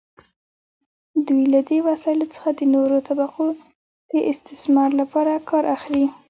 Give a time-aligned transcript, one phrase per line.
[1.27, 3.47] دوی له دې وسایلو څخه د نورو طبقو
[4.11, 6.05] د استثمار لپاره کار اخلي.